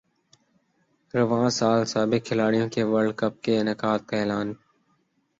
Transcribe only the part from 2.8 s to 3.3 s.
world